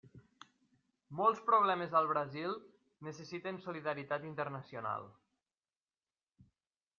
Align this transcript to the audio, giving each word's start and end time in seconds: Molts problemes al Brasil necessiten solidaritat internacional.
Molts 1.19 1.41
problemes 1.49 1.93
al 1.99 2.09
Brasil 2.11 2.55
necessiten 3.09 3.61
solidaritat 3.67 4.27
internacional. 4.31 5.07